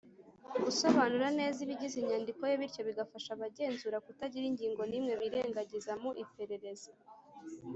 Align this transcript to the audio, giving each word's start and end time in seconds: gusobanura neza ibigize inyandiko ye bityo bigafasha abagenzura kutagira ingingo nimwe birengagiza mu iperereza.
gusobanura 0.63 1.27
neza 1.39 1.57
ibigize 1.65 1.95
inyandiko 1.99 2.41
ye 2.49 2.55
bityo 2.61 2.81
bigafasha 2.89 3.29
abagenzura 3.33 3.97
kutagira 4.05 4.45
ingingo 4.51 4.81
nimwe 4.89 5.13
birengagiza 5.21 5.91
mu 6.01 6.11
iperereza. 6.23 6.91